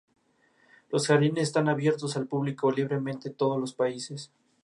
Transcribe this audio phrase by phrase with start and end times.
[0.89, 4.31] Los jardines están abiertos al público libremente todos los días.